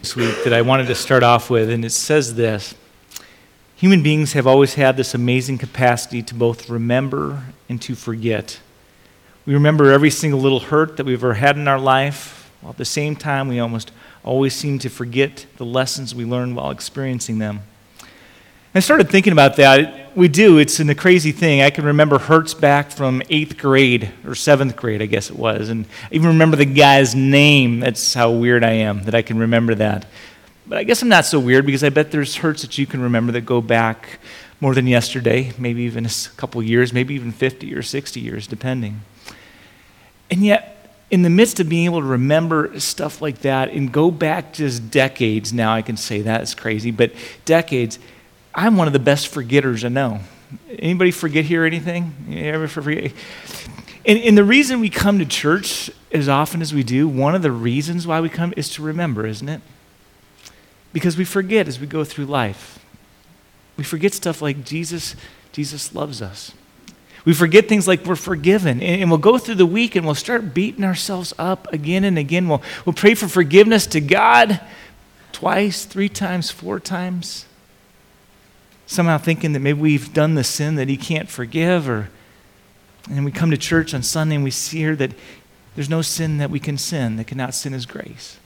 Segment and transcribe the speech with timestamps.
[0.00, 2.74] this week that I wanted to start off with, and it says this
[3.76, 8.60] Human beings have always had this amazing capacity to both remember and to forget.
[9.44, 12.78] We remember every single little hurt that we've ever had in our life, while at
[12.78, 13.92] the same time, we almost
[14.24, 17.60] always seem to forget the lessons we learned while experiencing them.
[18.72, 20.16] I started thinking about that.
[20.16, 20.58] We do.
[20.58, 21.60] It's a crazy thing.
[21.60, 25.70] I can remember hurts back from eighth grade or seventh grade, I guess it was.
[25.70, 27.80] And I even remember the guy's name.
[27.80, 30.06] That's how weird I am that I can remember that.
[30.68, 33.02] But I guess I'm not so weird because I bet there's hurts that you can
[33.02, 34.20] remember that go back
[34.60, 39.00] more than yesterday, maybe even a couple years, maybe even 50 or 60 years, depending.
[40.30, 44.12] And yet, in the midst of being able to remember stuff like that and go
[44.12, 47.12] back just decades now, I can say that is crazy, but
[47.44, 47.98] decades
[48.54, 50.20] I'm one of the best forgetters I know.
[50.78, 52.14] Anybody forget here anything?
[52.28, 53.12] You ever forget?
[54.04, 57.42] And, and the reason we come to church as often as we do, one of
[57.42, 59.60] the reasons why we come is to remember, isn't it?
[60.92, 62.78] Because we forget as we go through life.
[63.76, 65.14] We forget stuff like Jesus,
[65.52, 66.52] Jesus loves us.
[67.24, 68.80] We forget things like we're forgiven.
[68.80, 72.18] And, and we'll go through the week and we'll start beating ourselves up again and
[72.18, 72.48] again.
[72.48, 74.60] We'll, we'll pray for forgiveness to God
[75.30, 77.44] twice, three times, four times
[78.90, 82.10] somehow thinking that maybe we've done the sin that he can't forgive or
[83.08, 85.12] and we come to church on Sunday and we see here that
[85.76, 88.38] there's no sin that we can sin that cannot sin his grace.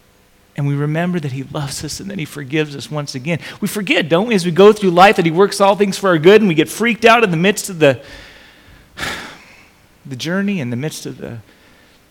[0.55, 3.41] And we remember that he loves us and that he forgives us once again.
[3.63, 6.11] We forget, don't we, as we go through life that he works all things for
[6.11, 8.05] our good and we get freaked out in the midst of the,
[10.07, 11.39] the journey, in the midst of the,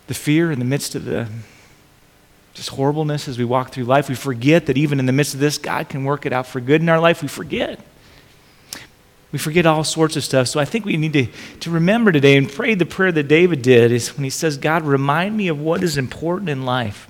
[0.07, 1.27] the fear, in the midst of the
[2.55, 4.09] just horribleness as we walk through life.
[4.09, 6.59] We forget that even in the midst of this, God can work it out for
[6.59, 7.21] good in our life.
[7.21, 7.79] We forget.
[9.33, 10.47] We forget all sorts of stuff.
[10.47, 11.27] So I think we need to,
[11.61, 14.83] to remember today and pray the prayer that David did is when he says, God,
[14.83, 17.09] remind me of what is important in life.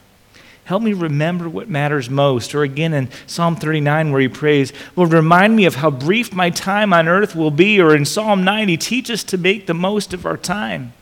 [0.63, 2.55] Help me remember what matters most.
[2.55, 6.49] Or again in Psalm 39, where he prays, Lord, remind me of how brief my
[6.49, 7.81] time on earth will be.
[7.81, 10.93] Or in Psalm 90, teach us to make the most of our time.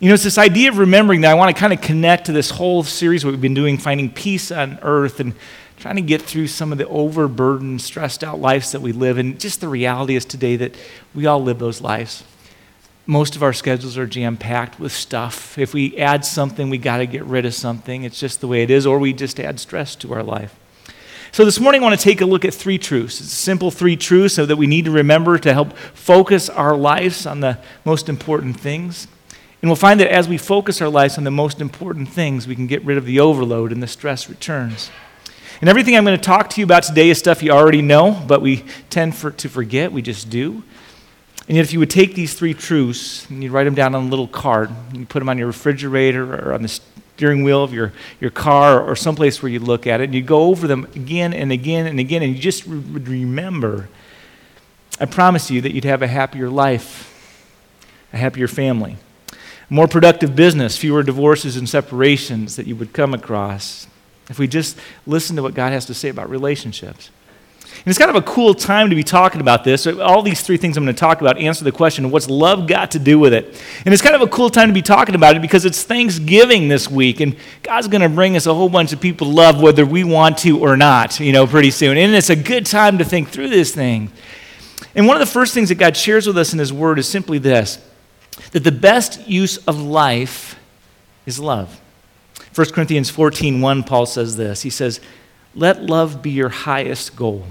[0.00, 2.32] You know, it's this idea of remembering that I want to kind of connect to
[2.32, 5.20] this whole series we've been doing, finding peace on earth.
[5.20, 5.34] And
[5.76, 9.18] trying to get through some of the overburdened, stressed out lives that we live.
[9.18, 10.74] And just the reality is today that
[11.14, 12.24] we all live those lives.
[13.06, 15.56] Most of our schedules are jam packed with stuff.
[15.58, 18.02] If we add something, we got to get rid of something.
[18.02, 20.58] It's just the way it is, or we just add stress to our life.
[21.30, 23.20] So, this morning, I want to take a look at three truths.
[23.20, 26.74] It's a simple three truths so that we need to remember to help focus our
[26.74, 29.06] lives on the most important things.
[29.62, 32.54] And we'll find that as we focus our lives on the most important things, we
[32.54, 34.90] can get rid of the overload and the stress returns.
[35.60, 38.22] And everything I'm going to talk to you about today is stuff you already know,
[38.26, 39.90] but we tend for, to forget.
[39.90, 40.62] We just do.
[41.48, 44.04] And yet, if you would take these three truths and you write them down on
[44.04, 47.72] a little card, you put them on your refrigerator or on the steering wheel of
[47.72, 50.86] your, your car or someplace where you look at it, and you go over them
[50.94, 53.88] again and again and again, and you just would remember,
[55.00, 57.12] I promise you that you'd have a happier life,
[58.12, 58.96] a happier family,
[59.70, 63.86] more productive business, fewer divorces and separations that you would come across,
[64.28, 67.10] if we just listen to what God has to say about relationships.
[67.78, 69.86] And it's kind of a cool time to be talking about this.
[69.86, 72.92] All these three things I'm going to talk about answer the question what's love got
[72.92, 73.44] to do with it?
[73.84, 76.68] And it's kind of a cool time to be talking about it because it's Thanksgiving
[76.68, 79.60] this week, and God's going to bring us a whole bunch of people to love
[79.60, 81.96] whether we want to or not, you know, pretty soon.
[81.96, 84.10] And it's a good time to think through this thing.
[84.94, 87.08] And one of the first things that God shares with us in His Word is
[87.08, 87.78] simply this
[88.50, 90.58] that the best use of life
[91.24, 91.80] is love.
[92.56, 94.62] 1 Corinthians 14 1, Paul says this.
[94.62, 94.98] He says,
[95.54, 97.44] Let love be your highest goal.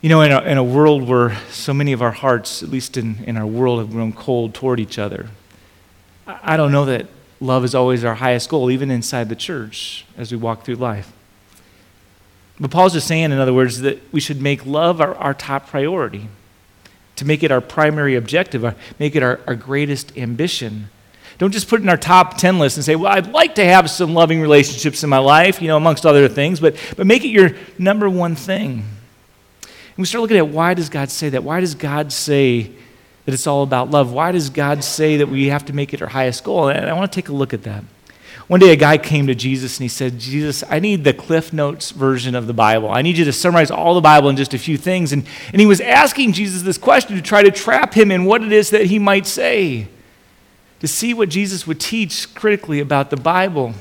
[0.00, 2.96] You know, in a, in a world where so many of our hearts, at least
[2.96, 5.26] in, in our world, have grown cold toward each other,
[6.24, 7.08] I, I don't know that
[7.40, 11.12] love is always our highest goal, even inside the church as we walk through life.
[12.60, 15.66] But Paul's just saying, in other words, that we should make love our, our top
[15.66, 16.28] priority,
[17.16, 18.62] to make it our primary objective,
[19.00, 20.90] make it our, our greatest ambition.
[21.38, 23.64] Don't just put it in our top 10 list and say, well, I'd like to
[23.64, 27.24] have some loving relationships in my life, you know, amongst other things, but, but make
[27.24, 28.84] it your number one thing.
[29.62, 31.44] And we start looking at why does God say that?
[31.44, 32.70] Why does God say
[33.24, 34.12] that it's all about love?
[34.12, 36.68] Why does God say that we have to make it our highest goal?
[36.68, 37.84] And I want to take a look at that.
[38.46, 41.52] One day, a guy came to Jesus and he said, Jesus, I need the Cliff
[41.52, 42.88] Notes version of the Bible.
[42.90, 45.12] I need you to summarize all the Bible in just a few things.
[45.12, 48.42] And, and he was asking Jesus this question to try to trap him in what
[48.42, 49.88] it is that he might say
[50.80, 53.74] to see what Jesus would teach critically about the Bible.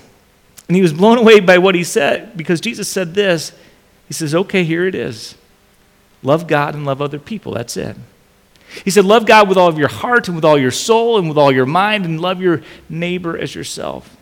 [0.67, 3.51] And he was blown away by what he said because Jesus said this.
[4.07, 5.35] He says, Okay, here it is.
[6.23, 7.53] Love God and love other people.
[7.53, 7.95] That's it.
[8.83, 11.27] He said, Love God with all of your heart and with all your soul and
[11.27, 14.17] with all your mind, and love your neighbor as yourself.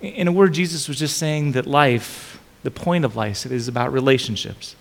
[0.00, 3.92] In a word, Jesus was just saying that life, the point of life, is about
[3.92, 4.76] relationships.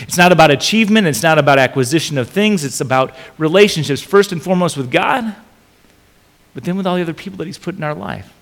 [0.00, 4.42] It's not about achievement, it's not about acquisition of things, it's about relationships, first and
[4.42, 5.34] foremost with God,
[6.58, 8.34] but then with all the other people that He's put in our life.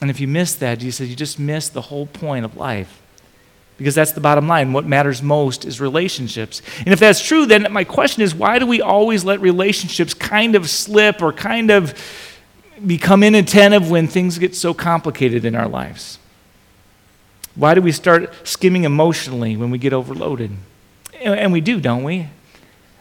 [0.00, 3.02] And if you miss that, Jesus says, you just miss the whole point of life.
[3.78, 4.72] Because that's the bottom line.
[4.72, 6.62] What matters most is relationships.
[6.78, 10.54] And if that's true, then my question is why do we always let relationships kind
[10.54, 12.00] of slip or kind of
[12.86, 16.20] become inattentive when things get so complicated in our lives?
[17.56, 20.52] Why do we start skimming emotionally when we get overloaded?
[21.20, 22.20] And we do, don't we?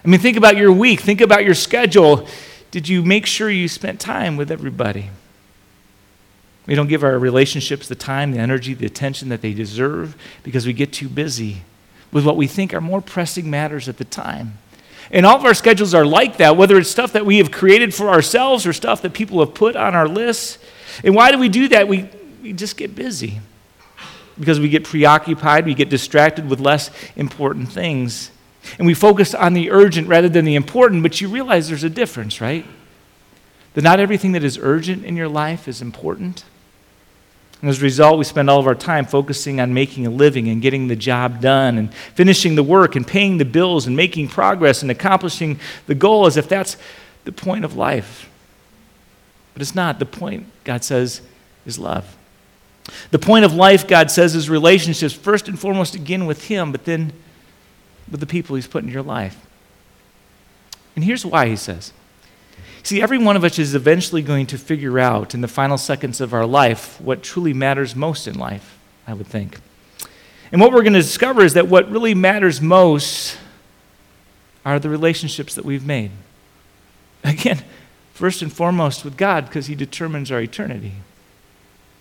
[0.04, 2.28] I mean, think about your week, think about your schedule.
[2.71, 5.09] Did you make sure you spent time with everybody?
[6.65, 10.65] We don't give our relationships the time, the energy, the attention that they deserve because
[10.65, 11.63] we get too busy
[12.12, 14.57] with what we think are more pressing matters at the time.
[15.12, 17.94] And all of our schedules are like that, whether it's stuff that we have created
[17.94, 20.57] for ourselves or stuff that people have put on our lists.
[21.03, 21.88] And why do we do that?
[21.88, 22.09] We,
[22.41, 23.41] we just get busy
[24.39, 28.31] because we get preoccupied, we get distracted with less important things.
[28.78, 31.90] And we focus on the urgent rather than the important, but you realize there's a
[31.90, 32.66] difference, right?
[33.74, 36.44] That not everything that is urgent in your life is important.
[37.62, 40.50] And as a result, we spend all of our time focusing on making a living
[40.50, 44.30] and getting the job done and finishing the work and paying the bills and making
[44.30, 46.75] progress and accomplishing the goal as if that's
[47.24, 48.30] the point of life.
[49.54, 50.00] But it's not.
[50.00, 51.22] The point, God says,
[51.66, 52.18] is love.
[53.12, 56.86] The point of life, God says, is relationships, first and foremost, again with Him, but
[56.86, 57.14] then
[58.12, 59.48] with the people He's put in your life.
[60.96, 61.94] And here's why He says
[62.84, 66.19] See, every one of us is eventually going to figure out in the final seconds
[66.19, 68.78] of our life what truly matters most in life,
[69.08, 69.60] I would think.
[70.52, 73.38] And what we're going to discover is that what really matters most
[74.66, 76.12] are the relationships that we've made.
[77.24, 77.64] Again,
[78.14, 80.94] first and foremost with God, because He determines our eternity.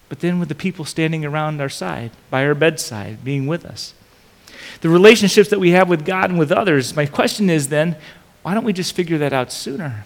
[0.09, 3.95] But then with the people standing around our side, by our bedside, being with us.
[4.81, 7.97] The relationships that we have with God and with others, my question is then,
[8.43, 10.05] why don't we just figure that out sooner?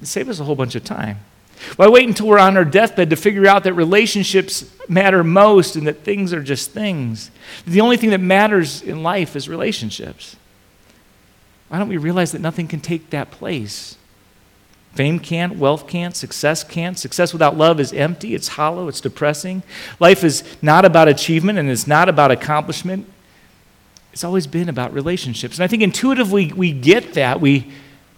[0.00, 1.18] It save us a whole bunch of time.
[1.76, 5.86] Why wait until we're on our deathbed to figure out that relationships matter most and
[5.86, 7.30] that things are just things?
[7.66, 10.36] The only thing that matters in life is relationships.
[11.68, 13.96] Why don't we realize that nothing can take that place?
[14.94, 16.98] Fame can't, wealth can't, success can't.
[16.98, 19.62] Success without love is empty, it's hollow, it's depressing.
[19.98, 23.10] Life is not about achievement and it's not about accomplishment.
[24.12, 25.56] It's always been about relationships.
[25.56, 27.72] And I think intuitively we get that, we,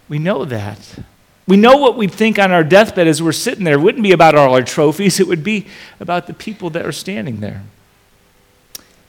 [0.09, 0.99] we know that.
[1.47, 3.75] We know what we'd think on our deathbed as we're sitting there.
[3.75, 5.67] It wouldn't be about all our trophies, it would be
[5.99, 7.63] about the people that are standing there.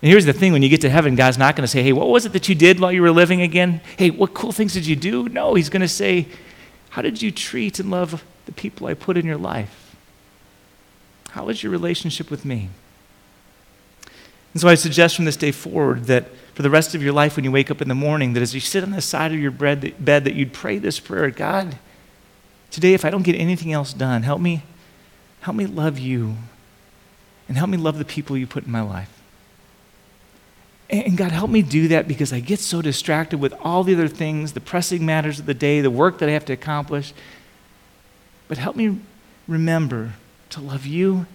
[0.02, 1.92] And here's the thing when you get to heaven, God's not going to say, Hey,
[1.92, 3.80] what was it that you did while you were living again?
[3.96, 5.28] Hey, what cool things did you do?
[5.28, 6.28] No, He's going to say,
[6.90, 9.96] How did you treat and love the people I put in your life?
[11.30, 12.68] How was your relationship with me?
[14.56, 17.36] And so I suggest from this day forward that for the rest of your life,
[17.36, 19.38] when you wake up in the morning, that as you sit on the side of
[19.38, 21.76] your bed, that you'd pray this prayer God,
[22.70, 24.62] Today, if I don't get anything else done, help me,
[25.40, 26.36] help me love you
[27.48, 29.10] and help me love the people you put in my life.
[30.88, 34.08] And God, help me do that because I get so distracted with all the other
[34.08, 37.12] things, the pressing matters of the day, the work that I have to accomplish.
[38.48, 39.00] But help me
[39.46, 40.14] remember
[40.50, 41.26] to love you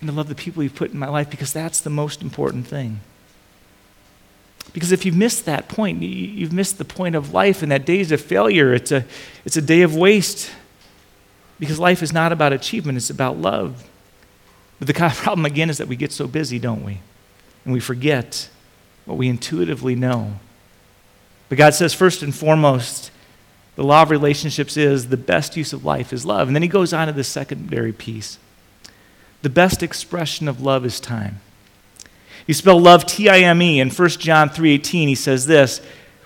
[0.00, 2.66] and to love the people you've put in my life because that's the most important
[2.66, 3.00] thing.
[4.72, 8.00] Because if you've missed that point, you've missed the point of life, and that day
[8.00, 8.74] is a failure.
[8.74, 9.04] It's a,
[9.44, 10.50] it's a day of waste.
[11.58, 13.88] Because life is not about achievement, it's about love.
[14.78, 17.00] But the problem, again, is that we get so busy, don't we?
[17.64, 18.48] And we forget
[19.04, 20.34] what we intuitively know.
[21.48, 23.10] But God says, first and foremost,
[23.74, 26.48] the law of relationships is the best use of life is love.
[26.48, 28.38] And then he goes on to the secondary piece.
[29.42, 31.40] The best expression of love is time.
[32.46, 35.80] You spell love T I M E in 1 John 3:18 he says this,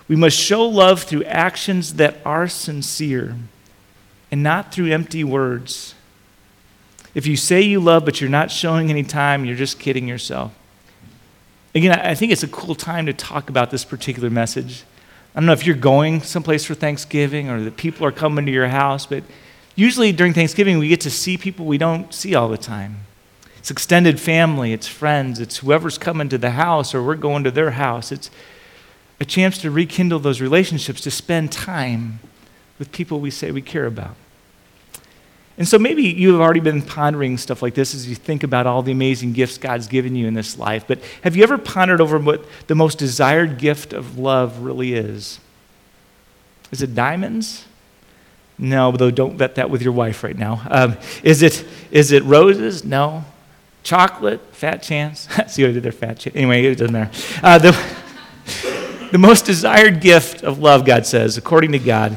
[0.07, 3.35] we must show love through actions that are sincere
[4.31, 5.95] and not through empty words.
[7.15, 10.53] If you say you love, but you're not showing any time, you're just kidding yourself.
[11.75, 14.83] Again, I think it's a cool time to talk about this particular message.
[15.33, 18.51] I don't know if you're going someplace for Thanksgiving or that people are coming to
[18.51, 19.23] your house, but
[19.75, 22.97] usually during Thanksgiving, we get to see people we don't see all the time.
[23.57, 27.51] It's extended family, it's friends, it's whoever's coming to the house or we're going to
[27.51, 28.11] their house.
[28.11, 28.29] It's
[29.19, 32.19] a chance to rekindle those relationships, to spend time
[32.77, 34.15] with people we say we care about.
[35.57, 38.65] And so maybe you have already been pondering stuff like this as you think about
[38.65, 40.85] all the amazing gifts God's given you in this life.
[40.87, 45.39] But have you ever pondered over what the most desired gift of love really is?
[46.71, 47.65] Is it diamonds?
[48.57, 50.61] No, though don't bet that with your wife right now.
[50.69, 52.83] Um, is, it, is it roses?
[52.83, 53.25] No.
[53.83, 55.27] chocolate, fat chance.
[55.47, 56.35] See what I did there, fat chance.
[56.35, 57.11] Anyway, it doesn't matter.
[57.43, 57.97] Uh, the,
[59.11, 62.15] the most desired gift of love, God says, according to God,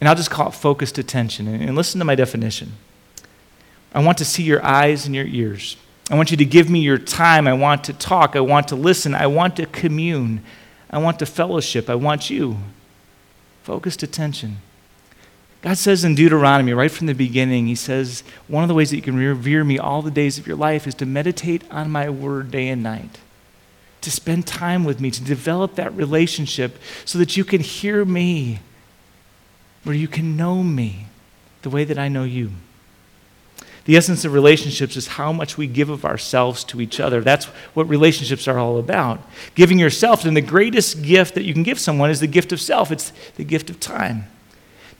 [0.00, 1.46] and I'll just call it focused attention.
[1.46, 2.72] And, and listen to my definition.
[3.94, 5.76] I want to see your eyes and your ears.
[6.10, 7.46] I want you to give me your time.
[7.46, 8.34] I want to talk.
[8.34, 9.14] I want to listen.
[9.14, 10.42] I want to commune.
[10.90, 11.88] I want to fellowship.
[11.88, 12.58] I want you.
[13.62, 14.58] Focused attention.
[15.62, 18.96] God says in Deuteronomy, right from the beginning, He says, one of the ways that
[18.96, 22.10] you can revere me all the days of your life is to meditate on my
[22.10, 23.18] word day and night,
[24.00, 28.58] to spend time with me, to develop that relationship so that you can hear me,
[29.84, 31.06] where you can know me
[31.62, 32.50] the way that I know you.
[33.84, 37.20] The essence of relationships is how much we give of ourselves to each other.
[37.20, 39.20] That's what relationships are all about.
[39.54, 42.60] Giving yourself, and the greatest gift that you can give someone is the gift of
[42.60, 44.26] self, it's the gift of time.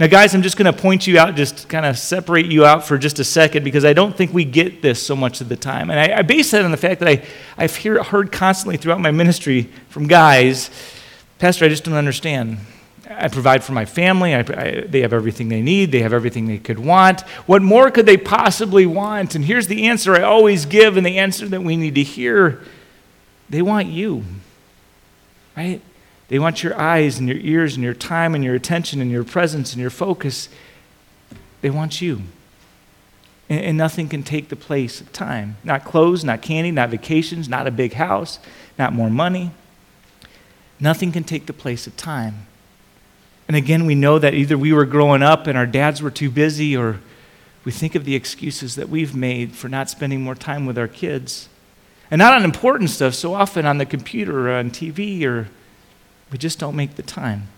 [0.02, 2.85] Now, guys, I'm just going to point you out, just kind of separate you out
[2.85, 5.54] for just a second because I don't think we get this so much of the
[5.54, 5.90] time.
[5.90, 7.25] And I, I base that on the fact that I,
[7.56, 10.71] I've hear, heard constantly throughout my ministry from guys,
[11.38, 12.59] Pastor, I just don't understand.
[13.09, 14.35] I provide for my family.
[14.35, 15.92] I, I, they have everything they need.
[15.92, 17.21] They have everything they could want.
[17.47, 19.37] What more could they possibly want?
[19.37, 22.61] And here's the answer I always give, and the answer that we need to hear
[23.49, 24.25] they want you,
[25.56, 25.80] right?
[26.33, 29.23] They want your eyes and your ears and your time and your attention and your
[29.23, 30.49] presence and your focus.
[31.61, 32.23] They want you.
[33.51, 35.59] And, and nothing can take the place of time.
[35.62, 38.39] Not clothes, not candy, not vacations, not a big house,
[38.79, 39.51] not more money.
[40.81, 42.47] Nothing can take the place of time.
[43.47, 46.31] And again, we know that either we were growing up and our dads were too
[46.31, 47.01] busy, or
[47.67, 50.89] we think of the excuses that we've made for not spending more time with our
[50.89, 51.51] kids.
[52.11, 55.49] And not on important stuff, so often on the computer or on TV, or
[56.33, 57.49] we just don't make the time.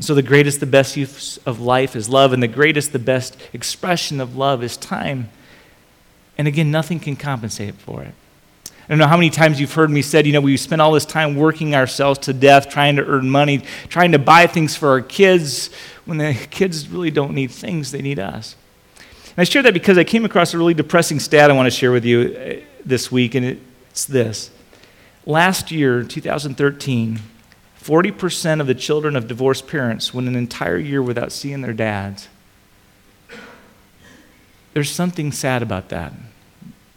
[0.00, 3.36] So, the greatest, the best use of life is love, and the greatest, the best
[3.52, 5.28] expression of love is time.
[6.38, 8.14] And again, nothing can compensate for it.
[8.64, 10.92] I don't know how many times you've heard me said, you know, we spend all
[10.92, 14.88] this time working ourselves to death, trying to earn money, trying to buy things for
[14.88, 15.70] our kids,
[16.04, 18.56] when the kids really don't need things, they need us.
[18.96, 21.70] And I share that because I came across a really depressing stat I want to
[21.70, 24.50] share with you uh, this week, and it's this.
[25.24, 27.20] Last year, 2013,
[27.82, 32.28] 40% of the children of divorced parents went an entire year without seeing their dads.
[34.72, 36.12] There's something sad about that.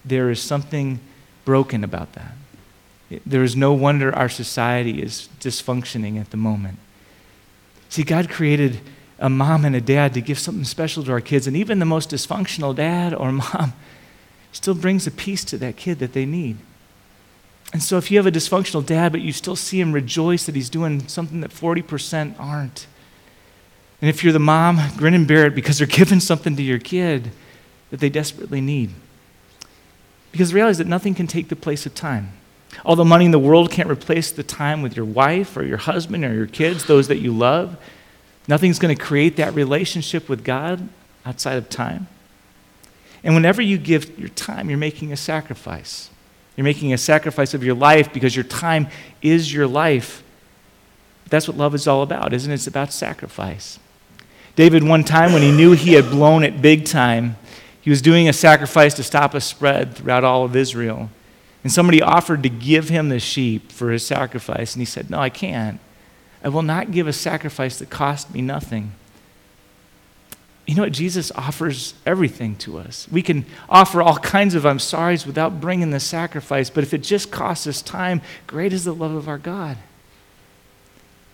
[0.05, 0.99] There is something
[1.43, 2.33] broken about that.
[3.25, 6.77] There is no wonder our society is dysfunctioning at the moment.
[7.89, 8.79] See, God created
[9.17, 11.85] a mom and a dad to give something special to our kids, and even the
[11.85, 13.73] most dysfunctional dad or mom
[14.51, 16.57] still brings a piece to that kid that they need.
[17.75, 20.55] And so, if you have a dysfunctional dad, but you still see him rejoice that
[20.55, 22.87] he's doing something that 40% aren't,
[23.99, 26.79] and if you're the mom, grin and bear it because they're giving something to your
[26.79, 27.31] kid
[27.89, 28.91] that they desperately need.
[30.31, 32.31] Because is that nothing can take the place of time.
[32.85, 35.79] All the money in the world can't replace the time with your wife or your
[35.79, 37.75] husband or your kids, those that you love.
[38.47, 40.87] Nothing's going to create that relationship with God
[41.25, 42.07] outside of time.
[43.21, 46.09] And whenever you give your time, you're making a sacrifice.
[46.55, 48.87] You're making a sacrifice of your life because your time
[49.21, 50.23] is your life.
[51.29, 52.55] That's what love is all about, isn't it?
[52.55, 53.79] It's about sacrifice.
[54.55, 57.35] David, one time when he knew he had blown it big time,
[57.81, 61.09] he was doing a sacrifice to stop a spread throughout all of Israel.
[61.63, 64.73] And somebody offered to give him the sheep for his sacrifice.
[64.73, 65.79] And he said, No, I can't.
[66.43, 68.93] I will not give a sacrifice that cost me nothing.
[70.65, 70.93] You know what?
[70.93, 73.07] Jesus offers everything to us.
[73.11, 76.99] We can offer all kinds of I'm sorry's without bringing the sacrifice, but if it
[76.99, 79.77] just costs us time, great is the love of our God.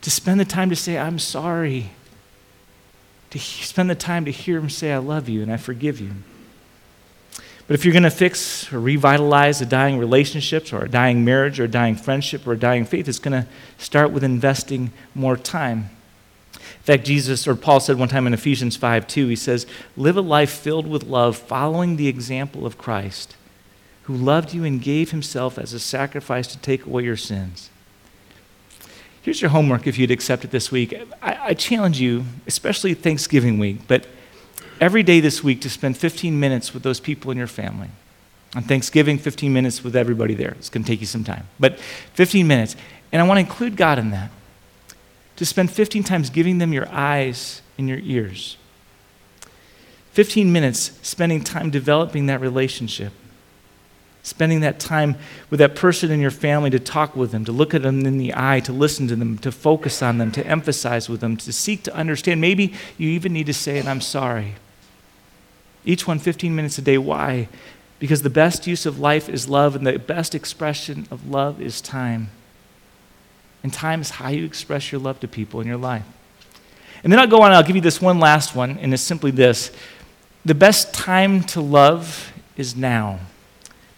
[0.01, 1.91] To spend the time to say, I'm sorry.
[3.29, 6.11] To spend the time to hear Him say, I love you and I forgive you.
[7.67, 11.57] But if you're going to fix or revitalize a dying relationship or a dying marriage
[11.57, 13.47] or a dying friendship or a dying faith, it's going to
[13.77, 15.89] start with investing more time.
[16.81, 20.17] In fact, Jesus or Paul said one time in Ephesians 5 2, he says, Live
[20.17, 23.35] a life filled with love, following the example of Christ,
[24.03, 27.69] who loved you and gave himself as a sacrifice to take away your sins.
[29.21, 31.00] Here's your homework if you'd accept it this week.
[31.21, 34.07] I, I challenge you, especially Thanksgiving week, but
[34.79, 37.89] every day this week to spend 15 minutes with those people in your family.
[38.55, 40.55] On Thanksgiving, 15 minutes with everybody there.
[40.57, 41.79] It's going to take you some time, but
[42.15, 42.75] 15 minutes.
[43.11, 44.31] And I want to include God in that.
[45.41, 48.57] To spend 15 times giving them your eyes and your ears.
[50.12, 53.12] 15 minutes spending time developing that relationship.
[54.21, 55.15] Spending that time
[55.50, 58.19] with that person in your family to talk with them, to look at them in
[58.19, 61.51] the eye, to listen to them, to focus on them, to emphasize with them, to
[61.51, 62.39] seek to understand.
[62.39, 64.53] Maybe you even need to say, and I'm sorry.
[65.83, 67.00] Each one 15 minutes a day.
[67.00, 67.50] Why?
[67.98, 71.81] Because the best use of life is love, and the best expression of love is
[71.81, 72.29] time.
[73.63, 76.06] And time is how you express your love to people in your life.
[77.03, 79.32] And then I'll go on, I'll give you this one last one, and it's simply
[79.32, 79.72] this
[80.46, 83.20] The best time to love is now.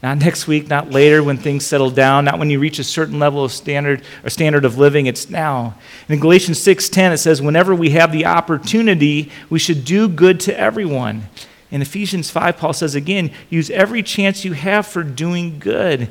[0.02, 3.20] Not next week, not later when things settle down, not when you reach a certain
[3.20, 5.76] level of standard or standard of living, it's now.
[6.08, 10.42] And in Galatians 6:10 it says whenever we have the opportunity, we should do good
[10.42, 11.30] to everyone.
[11.72, 16.10] In Ephesians 5 Paul says again, use every chance you have for doing good.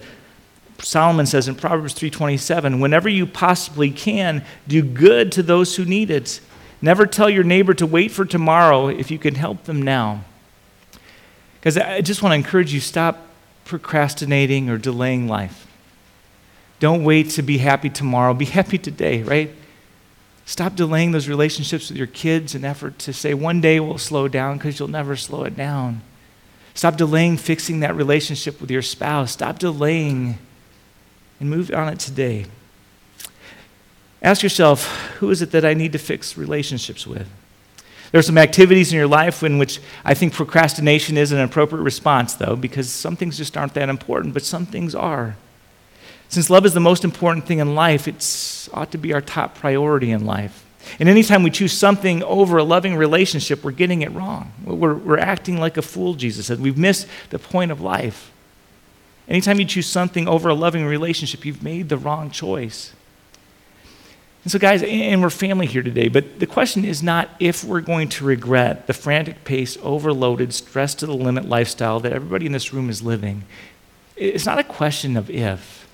[0.82, 6.10] Solomon says in Proverbs 3:27, whenever you possibly can, do good to those who need
[6.10, 6.40] it.
[6.80, 10.24] Never tell your neighbor to wait for tomorrow if you can help them now.
[11.60, 13.28] Because I just want to encourage you stop
[13.64, 15.68] procrastinating or delaying life.
[16.80, 18.34] Don't wait to be happy tomorrow.
[18.34, 19.52] Be happy today, right?
[20.44, 24.26] Stop delaying those relationships with your kids in effort to say one day we'll slow
[24.26, 26.02] down because you'll never slow it down.
[26.74, 29.30] Stop delaying fixing that relationship with your spouse.
[29.30, 30.38] Stop delaying
[31.42, 32.46] and move on it today.
[34.22, 34.86] Ask yourself,
[35.18, 37.28] who is it that I need to fix relationships with?
[38.12, 41.82] There are some activities in your life in which I think procrastination is an appropriate
[41.82, 45.36] response, though, because some things just aren't that important, but some things are.
[46.28, 49.56] Since love is the most important thing in life, it ought to be our top
[49.56, 50.64] priority in life.
[51.00, 54.52] And anytime we choose something over a loving relationship, we're getting it wrong.
[54.64, 56.60] We're, we're acting like a fool, Jesus said.
[56.60, 58.31] We've missed the point of life.
[59.28, 62.92] Anytime you choose something over a loving relationship, you've made the wrong choice.
[64.44, 67.80] And so, guys, and we're family here today, but the question is not if we're
[67.80, 72.52] going to regret the frantic pace, overloaded, stress to the limit lifestyle that everybody in
[72.52, 73.44] this room is living.
[74.16, 75.86] It's not a question of if,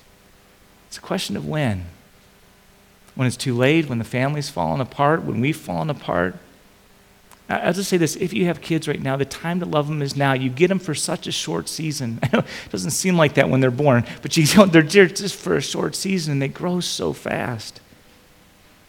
[0.87, 1.85] it's a question of when.
[3.13, 6.35] When it's too late, when the family's fallen apart, when we've fallen apart.
[7.49, 10.03] I'll just say this if you have kids right now, the time to love them
[10.03, 10.33] is now.
[10.33, 12.19] You get them for such a short season.
[12.31, 15.95] It doesn't seem like that when they're born, but you they're just for a short
[15.95, 17.81] season and they grow so fast.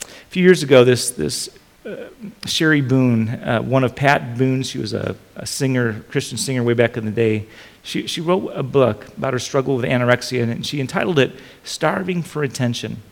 [0.02, 1.48] A few years ago, this, this
[1.86, 2.08] uh,
[2.46, 6.74] Cherry Boone, uh, one of Pat Boone's, she was a, a, singer, Christian singer way
[6.74, 7.46] back in the day.
[7.82, 11.32] She, she wrote a book about her struggle with anorexia, and she entitled it
[11.64, 13.02] Starving for Attention.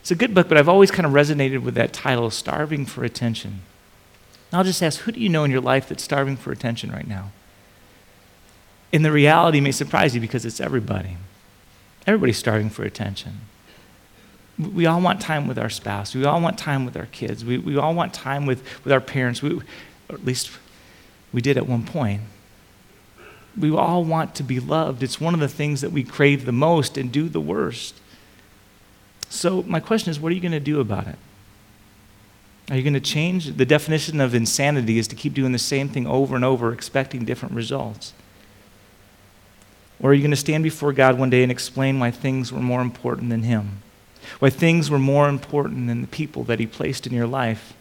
[0.00, 3.02] It's a good book, but I've always kind of resonated with that title, Starving for
[3.02, 3.62] Attention.
[4.50, 6.90] And I'll just ask, who do you know in your life that's starving for attention
[6.90, 7.30] right now?
[8.92, 11.16] And the reality may surprise you because it's everybody.
[12.06, 13.40] Everybody's starving for attention
[14.58, 16.14] we all want time with our spouse.
[16.14, 17.44] We all want time with our kids.
[17.44, 19.40] We, we all want time with, with our parents.
[19.40, 19.60] We,
[20.10, 20.50] at least
[21.32, 22.22] we did at one point.
[23.56, 25.02] We all want to be loved.
[25.02, 27.94] It's one of the things that we crave the most and do the worst.
[29.28, 31.18] So, my question is what are you going to do about it?
[32.70, 33.56] Are you going to change?
[33.56, 37.24] The definition of insanity is to keep doing the same thing over and over, expecting
[37.24, 38.12] different results.
[40.00, 42.60] Or are you going to stand before God one day and explain why things were
[42.60, 43.82] more important than Him?
[44.38, 47.74] why things were more important than the people that He placed in your life.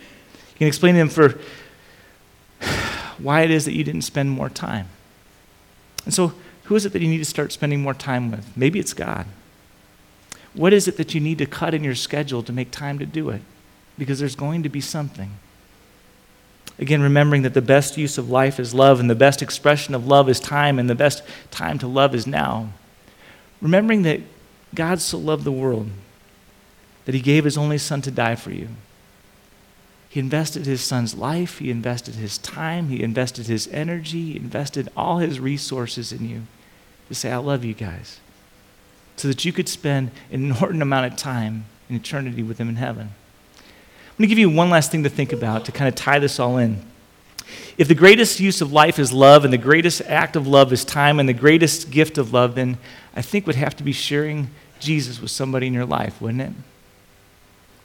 [0.00, 1.38] You can explain to Him for
[3.18, 4.88] why it is that you didn't spend more time.
[6.04, 6.32] And so,
[6.64, 8.56] who is it that you need to start spending more time with?
[8.56, 9.26] Maybe it's God.
[10.54, 13.06] What is it that you need to cut in your schedule to make time to
[13.06, 13.42] do it?
[13.98, 15.32] Because there's going to be something.
[16.78, 20.06] Again, remembering that the best use of life is love, and the best expression of
[20.06, 22.68] love is time, and the best time to love is now.
[23.60, 24.20] Remembering that
[24.74, 25.90] God so loved the world
[27.04, 28.68] that he gave his only son to die for you.
[30.10, 34.88] He invested his son's life, he invested his time, he invested his energy, he invested
[34.96, 36.42] all his resources in you
[37.08, 38.20] to say, I love you guys,
[39.16, 42.76] so that you could spend an inordinate amount of time in eternity with him in
[42.76, 43.10] heaven.
[44.18, 46.18] I'm going to give you one last thing to think about to kind of tie
[46.18, 46.82] this all in.
[47.76, 50.84] If the greatest use of life is love, and the greatest act of love is
[50.84, 52.78] time, and the greatest gift of love, then
[53.14, 54.50] I think would have to be sharing
[54.80, 56.52] Jesus with somebody in your life, wouldn't it?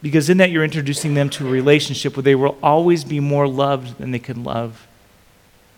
[0.02, 3.48] Because in that you're introducing them to a relationship where they will always be more
[3.48, 4.88] loved than they can love.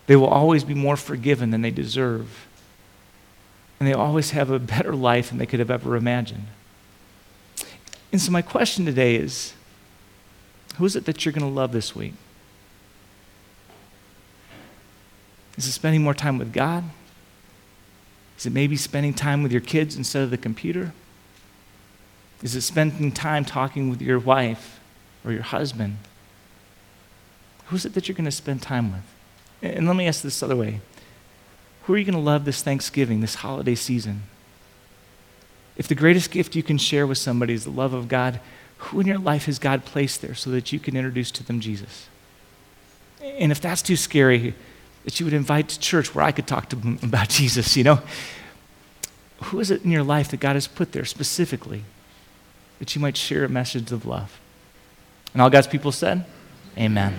[0.06, 2.46] They will always be more forgiven than they deserve.
[3.78, 6.46] And they always have a better life than they could have ever imagined.
[8.10, 9.52] And so, my question today is
[10.76, 12.14] who is it that you're going to love this week?
[15.56, 16.84] Is it spending more time with God?
[18.38, 20.92] Is it maybe spending time with your kids instead of the computer?
[22.42, 24.80] Is it spending time talking with your wife
[25.24, 25.96] or your husband?
[27.66, 29.02] Who's it that you're going to spend time with?
[29.62, 30.80] And let me ask this other way
[31.84, 34.24] Who are you going to love this Thanksgiving, this holiday season?
[35.76, 38.40] If the greatest gift you can share with somebody is the love of God,
[38.78, 41.60] who in your life has God placed there so that you can introduce to them
[41.60, 42.08] Jesus?
[43.22, 44.54] And if that's too scary,
[45.04, 47.84] that you would invite to church where I could talk to them about Jesus, you
[47.84, 48.00] know?
[49.44, 51.84] Who is it in your life that God has put there specifically
[52.78, 54.40] that you might share a message of love?
[55.32, 56.24] And all God's people said,
[56.78, 57.14] Amen.